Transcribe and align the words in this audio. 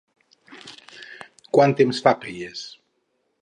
Quant 1.59 1.77
temps 1.83 2.01
fa 2.09 2.15
que 2.25 2.33
hi 2.33 2.41
és? 2.49 2.65